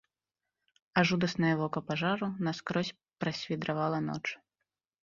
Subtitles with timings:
[1.01, 4.25] А жудаснае вока пажару наскрозь прасвідравала ноч.